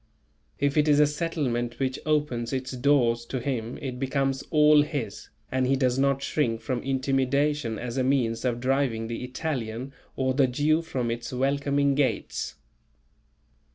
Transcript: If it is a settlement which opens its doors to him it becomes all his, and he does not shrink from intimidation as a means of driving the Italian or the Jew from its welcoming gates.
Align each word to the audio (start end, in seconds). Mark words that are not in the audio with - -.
If 0.57 0.77
it 0.77 0.87
is 0.87 0.99
a 0.99 1.05
settlement 1.05 1.77
which 1.77 1.99
opens 2.07 2.53
its 2.53 2.71
doors 2.71 3.23
to 3.25 3.39
him 3.39 3.77
it 3.83 3.99
becomes 3.99 4.41
all 4.49 4.81
his, 4.81 5.29
and 5.51 5.67
he 5.67 5.75
does 5.75 5.99
not 5.99 6.23
shrink 6.23 6.59
from 6.61 6.81
intimidation 6.81 7.77
as 7.77 7.97
a 7.99 8.03
means 8.03 8.43
of 8.43 8.59
driving 8.59 9.05
the 9.05 9.23
Italian 9.23 9.93
or 10.15 10.33
the 10.33 10.47
Jew 10.47 10.81
from 10.81 11.11
its 11.11 11.31
welcoming 11.31 11.93
gates. 11.93 12.55